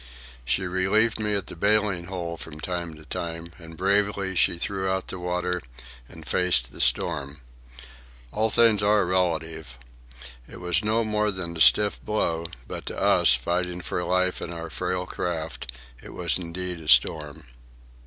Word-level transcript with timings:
She 0.43 0.65
relieved 0.65 1.19
me 1.19 1.35
at 1.35 1.45
the 1.45 1.55
bailing 1.55 2.05
hole 2.05 2.35
from 2.35 2.59
time 2.59 2.95
to 2.95 3.05
time, 3.05 3.51
and 3.59 3.77
bravely 3.77 4.35
she 4.35 4.57
threw 4.57 4.89
out 4.89 5.09
the 5.09 5.19
water 5.19 5.61
and 6.09 6.27
faced 6.27 6.71
the 6.71 6.81
storm. 6.81 7.41
All 8.33 8.49
things 8.49 8.81
are 8.81 9.05
relative. 9.05 9.77
It 10.49 10.59
was 10.59 10.83
no 10.83 11.03
more 11.03 11.29
than 11.29 11.55
a 11.55 11.61
stiff 11.61 12.03
blow, 12.03 12.47
but 12.67 12.87
to 12.87 12.99
us, 12.99 13.35
fighting 13.35 13.81
for 13.81 14.03
life 14.03 14.41
in 14.41 14.51
our 14.51 14.71
frail 14.71 15.05
craft, 15.05 15.71
it 16.01 16.13
was 16.13 16.39
indeed 16.39 16.79
a 16.81 16.87
storm. 16.89 17.43